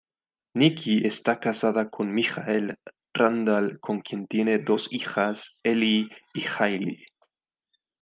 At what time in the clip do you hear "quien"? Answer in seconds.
3.99-4.25